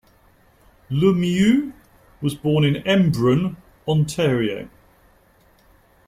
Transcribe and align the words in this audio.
Lemieux 0.89 1.73
was 2.23 2.33
born 2.33 2.63
in 2.63 2.81
Embrun, 2.87 3.55
Ontario. 3.87 4.67